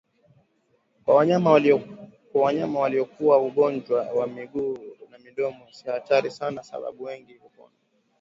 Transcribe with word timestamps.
Kwa 1.05 1.15
wanyama 2.35 2.79
waliokua 2.79 3.39
ugonjwa 3.39 4.01
wa 4.03 4.27
miguu 4.27 4.77
na 5.09 5.17
midomo 5.19 5.67
si 5.71 5.85
hatari 5.89 6.31
sana 6.31 6.63
sababu 6.63 7.03
wengi 7.03 7.33
hupona 7.33 7.73